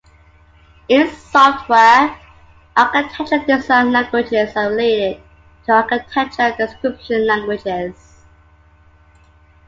[0.89, 2.19] In software
[2.75, 5.21] architecture, design languages are related
[5.67, 8.25] to architecture description languages.